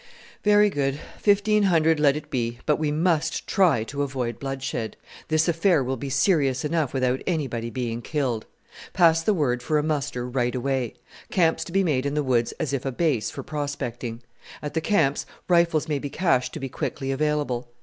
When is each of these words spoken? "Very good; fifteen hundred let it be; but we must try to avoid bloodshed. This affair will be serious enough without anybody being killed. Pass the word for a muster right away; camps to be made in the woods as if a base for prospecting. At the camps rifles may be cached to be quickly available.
"Very 0.43 0.71
good; 0.71 0.99
fifteen 1.19 1.61
hundred 1.61 1.99
let 1.99 2.15
it 2.17 2.31
be; 2.31 2.57
but 2.65 2.77
we 2.77 2.91
must 2.91 3.45
try 3.45 3.83
to 3.83 4.01
avoid 4.01 4.39
bloodshed. 4.39 4.97
This 5.27 5.47
affair 5.47 5.83
will 5.83 5.95
be 5.95 6.09
serious 6.09 6.65
enough 6.65 6.91
without 6.91 7.21
anybody 7.27 7.69
being 7.69 8.01
killed. 8.01 8.47
Pass 8.93 9.21
the 9.21 9.35
word 9.35 9.61
for 9.61 9.77
a 9.77 9.83
muster 9.83 10.27
right 10.27 10.55
away; 10.55 10.95
camps 11.29 11.63
to 11.65 11.71
be 11.71 11.83
made 11.83 12.07
in 12.07 12.15
the 12.15 12.23
woods 12.23 12.51
as 12.53 12.73
if 12.73 12.83
a 12.83 12.91
base 12.91 13.29
for 13.29 13.43
prospecting. 13.43 14.23
At 14.59 14.73
the 14.73 14.81
camps 14.81 15.27
rifles 15.47 15.87
may 15.87 15.99
be 15.99 16.09
cached 16.09 16.51
to 16.53 16.59
be 16.59 16.67
quickly 16.67 17.11
available. 17.11 17.67